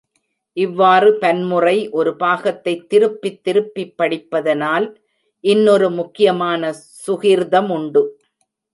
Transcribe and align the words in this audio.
இவ்வாறு 0.57 1.17
பன்முறை 1.17 1.89
ஒரு 1.89 2.15
பாகத்தைத் 2.15 2.89
திருப்பித் 2.89 3.43
திருப்பிப் 3.43 3.93
படிப்பதனால் 3.97 4.87
இன்னொரு 5.43 5.89
முக்கியமான 5.91 6.63
சுகிர்தமுண்டு. 7.07 8.03